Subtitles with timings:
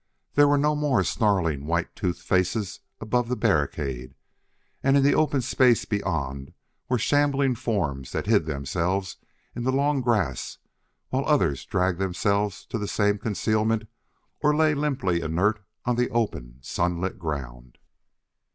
[0.33, 4.15] There were no more snarling, white toothed faces above the barricade,
[4.81, 6.53] and in the open space beyond
[6.89, 9.17] were shambling forms that hid themselves
[9.55, 10.57] in the long grass
[11.09, 13.83] while others dragged themselves to the same concealment
[14.41, 17.77] or lay limply inert on the open, sunlit ground.